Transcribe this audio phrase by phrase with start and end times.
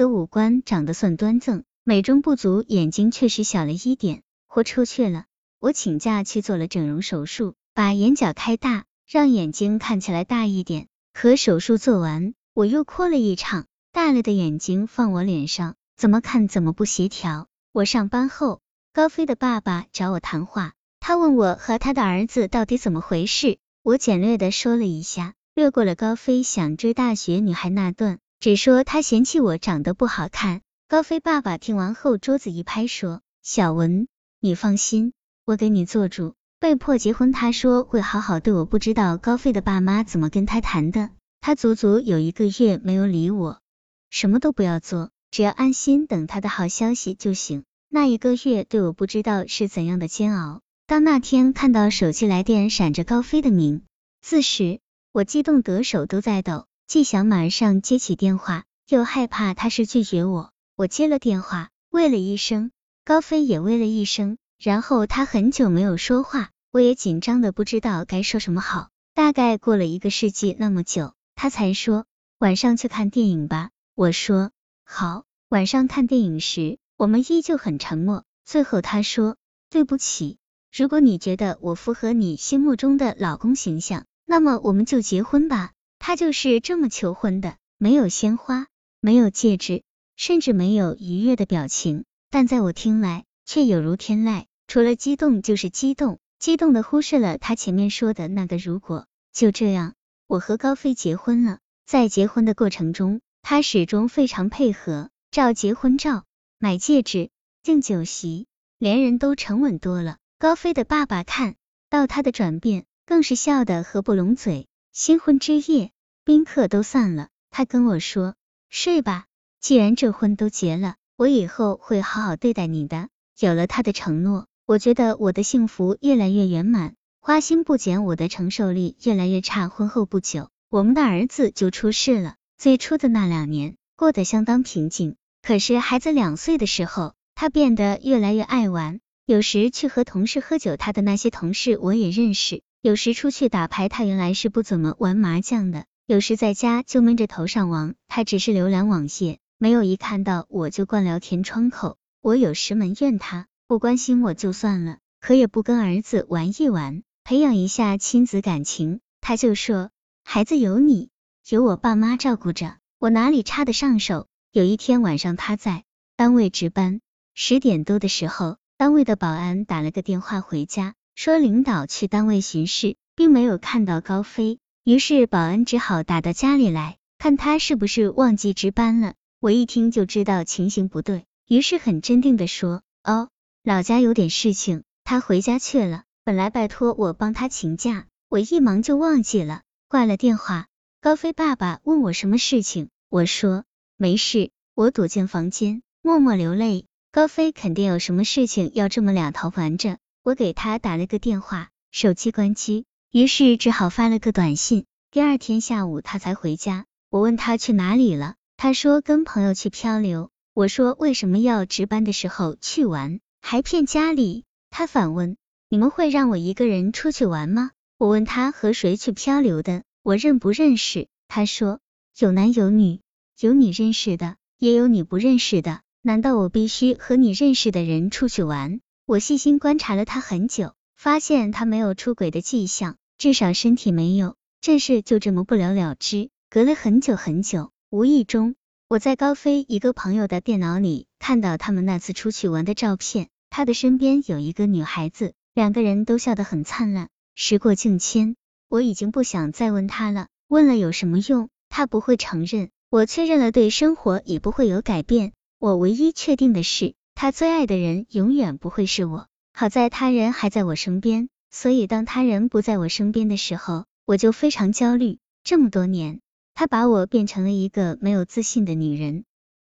[0.00, 5.26] 的五官长得算端正，美中不足，眼睛确实小了一点，豁出去了。
[5.58, 10.88] 我请假去做了整容手术，把眼角开大，让眼睛看起来大一点。
[11.12, 17.48] 可手术做完，我又哭了一场，大了的眼睛放我脸上，怎么看怎么不协调。
[17.70, 18.62] 我上班后，
[18.94, 23.58] 高飞的爸爸找我谈话，他问我和他的儿子到底怎么回事。
[23.82, 30.62] 我简略的说了一下，略过了高飞想追大学女孩那段，只说他嫌弃我长得不好看。
[30.88, 34.08] 高飞爸爸听完后，桌子一拍说：“小文，
[34.40, 35.12] 你放心。”
[35.44, 38.64] 我给你做主，被迫结婚，他说会好好对我。
[38.64, 41.10] 不知道高飞的爸妈怎么跟他谈的，
[41.42, 43.60] 他足足有一个月没有理我，
[44.08, 47.64] 什么都不要做，只要安心等他的好消息就行。
[47.90, 50.62] 那一个月对我不知道是怎样的煎熬。
[50.86, 53.82] 当那天看到手机来电闪着高飞的名
[54.22, 54.80] 字时，
[55.12, 60.50] 我激动得手都在抖，既想马上接起电话，又害怕他是拒绝我。
[60.74, 62.72] 我接了电话，喂了一声，
[63.04, 64.38] 高飞也喂了一声。
[64.58, 68.88] 然后他很久没有说话，我也紧张的不知道该说什么好。
[69.14, 72.06] 大概过了一个世纪那么久，他才说
[72.40, 73.70] 晚上去看电影吧。
[73.94, 74.50] 我说
[74.84, 75.22] 好。
[75.48, 78.24] 晚上看电影时，我们依旧很沉默。
[78.44, 79.36] 最后他说
[79.70, 80.38] 对不起，
[80.76, 85.70] 如果你觉得我符合你心目中的老公形象，那么我们就结婚吧。
[86.00, 88.66] 他就是这么求婚的，没有鲜花，
[89.00, 89.84] 没有戒指，
[90.16, 94.46] 甚至没有愉悦的表情，但在我听来却有如天籁。
[94.66, 99.06] 除了激动就是激动，激动的忽视了他前面说的那个如果。
[99.32, 99.94] 就这样，
[100.26, 101.58] 我和高飞结婚了。
[101.86, 106.24] 在结婚的过程中，他始终非常配合，照结婚照、
[106.58, 107.28] 买戒指、
[107.62, 108.46] 订酒席，
[108.78, 110.16] 连人都沉稳多了。
[110.38, 111.56] 高飞的爸爸看
[111.90, 114.66] 到他的转变，更是笑得合不拢嘴。
[114.92, 115.92] 新婚之夜，
[116.24, 118.34] 宾客都散了，他跟我说
[118.68, 119.26] ：“睡吧，
[119.60, 124.46] 既然这婚都结了，我以后会好好对待你的。”有了他的承诺。
[124.66, 129.68] 我觉得我的幸福越来越圆满，花心不减，我的承受力越来越差。
[129.68, 132.34] 婚后不久，我们的儿子就出世了。
[132.58, 139.00] 最初的那两年过得相当平静，可是孩子两岁的时候，他变得越来越爱玩。
[139.24, 151.98] 有时去和同事喝酒，他的那些同事我也认识；有时出去打牌，他原来是不怎么玩麻将的；有时在家就闷着头上网，他只是浏览网页，没有一看到我就关聊天窗口。
[152.22, 153.48] 我有时埋怨他。
[153.66, 159.00] 不关心我就算了，可也不跟儿子玩一玩，培养一下亲子感情。
[159.20, 159.90] 他就说，
[160.24, 161.10] 孩子有你，
[161.50, 164.26] 有我爸妈照顾着，我哪里插得上手？
[164.52, 165.84] 有一天晚上，他在
[166.16, 167.02] 单位值班，
[167.34, 174.58] 十点多的时候，单位的保安打了个电话回家，说领导去单位巡视，并没有看到高飞。
[174.84, 179.12] 于是保安只好打到家里来，看他是不是忘记值班了。
[179.38, 183.28] 我一听就知道情形不对，于是很镇定的说，哦。
[183.62, 186.04] 老家有点事情，他回家去了。
[186.24, 190.68] 本来拜托我帮他请假，我一忙就忘记了，挂了电话。
[191.02, 193.64] 高飞爸爸问我什么事情，我说
[193.98, 194.52] 没事。
[194.74, 196.86] 我躲进房间，默默流泪。
[197.12, 199.98] 高飞肯定有什么事情要这么两头瞒着。
[200.30, 204.84] 我给他打了个电话，手机关机，于是只好发了个短信。
[205.10, 210.30] 第二天下午他才回家，我问他去哪里了，他说跟朋友去漂流。
[210.54, 213.18] 我说为什么要值班的时候去玩？
[213.42, 215.36] 还骗家里，他反问
[215.68, 221.08] ：“你们会让我一个人出去玩吗？”我问他和谁去漂流的，我认不认识？
[221.26, 221.80] 他说
[222.16, 223.00] ：“有男有女，
[223.40, 225.80] 有你认识的，也有你不认识的。
[226.02, 234.36] 难道我必须和你认识的人出去玩？”我细心观察了他很久，发现他没有出轨的迹象，至少身体没有。
[234.60, 236.30] 这事就这么不了了之。
[236.48, 238.54] 隔了很久很久，无意中。
[238.88, 247.08] 我在高飞一个朋友的电脑里看到他们那次出去玩的照片，他的身边有一个女孩子，两个人都笑得很灿烂。
[247.34, 248.36] 时过境迁，
[248.68, 251.48] 我已经不想再问他了，问了有什么用？
[251.68, 252.70] 他不会承认。
[252.90, 255.32] 我确认了对生活也不会有改变。
[255.58, 259.26] 我唯一确定的是，他最爱的人永远不会是我。
[259.52, 265.18] 好在他人还在我身边，所以当他人不在我身边的时候，我就非常焦虑。
[265.44, 266.22] 这么多年。
[266.54, 269.26] 他把我变成了一个没有自信的女人，